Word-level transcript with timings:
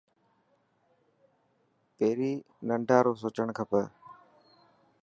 پهرين 1.97 2.37
ننڍان 2.67 2.99
رو 3.05 3.13
سوچڻ 3.21 3.47
کپي. 3.57 3.83